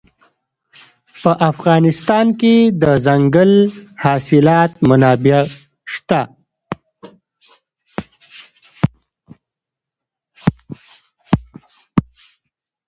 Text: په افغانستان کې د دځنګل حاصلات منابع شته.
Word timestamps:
په 1.21 1.31
افغانستان 1.51 2.25
کې 2.41 2.55
د 2.67 2.69
دځنګل 2.83 3.51
حاصلات 4.03 4.71
منابع 4.87 5.39
شته. 5.93 6.21